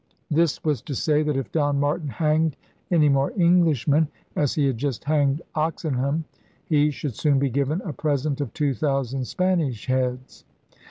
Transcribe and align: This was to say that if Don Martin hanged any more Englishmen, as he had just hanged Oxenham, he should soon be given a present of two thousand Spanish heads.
This 0.31 0.63
was 0.63 0.81
to 0.81 0.95
say 0.95 1.21
that 1.21 1.37
if 1.37 1.51
Don 1.51 1.79
Martin 1.79 2.07
hanged 2.09 2.57
any 2.89 3.07
more 3.07 3.31
Englishmen, 3.37 4.07
as 4.35 4.55
he 4.55 4.65
had 4.65 4.79
just 4.79 5.03
hanged 5.03 5.43
Oxenham, 5.53 6.25
he 6.65 6.89
should 6.89 7.13
soon 7.13 7.37
be 7.37 7.51
given 7.51 7.81
a 7.85 7.93
present 7.93 8.41
of 8.41 8.51
two 8.55 8.73
thousand 8.73 9.25
Spanish 9.25 9.85
heads. 9.85 10.43